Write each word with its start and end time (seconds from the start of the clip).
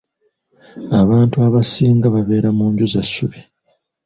Abantu 1.01 1.35
abasinga 1.47 2.05
babeera 2.15 2.49
mu 2.57 2.65
nju 2.71 2.85
za 2.93 3.01
ssubi. 3.07 3.39